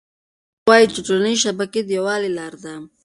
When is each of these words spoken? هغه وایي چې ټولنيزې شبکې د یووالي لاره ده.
هغه 0.59 0.67
وایي 0.69 0.87
چې 0.93 0.99
ټولنيزې 1.07 1.41
شبکې 1.45 1.79
د 1.83 1.89
یووالي 1.97 2.29
لاره 2.37 2.59
ده. 2.63 2.75